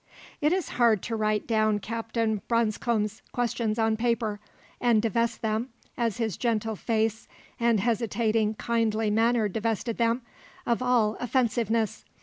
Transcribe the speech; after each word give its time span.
It 0.41 0.51
is 0.51 0.69
hard 0.81 1.03
to 1.03 1.15
write 1.15 1.45
down 1.45 1.77
Captain 1.77 2.41
Branscome's 2.47 3.21
questions 3.33 3.77
on 3.77 3.97
paper, 3.97 4.39
and 4.79 4.99
divest 4.99 5.43
them, 5.43 5.69
as 5.95 6.17
his 6.17 6.37
gentle 6.37 6.75
face 6.75 7.27
and 7.59 7.79
hesitating 7.79 8.55
kindly 8.55 9.11
manner 9.11 9.47
divested 9.47 9.99
them, 9.99 10.23
of 10.65 10.81
all 10.81 11.17
offensiveness. 11.19 12.03